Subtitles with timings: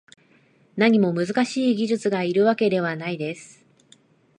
[0.77, 3.63] 何も難しい技術がいるわけではないです